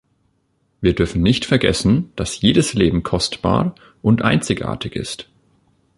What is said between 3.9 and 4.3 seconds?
und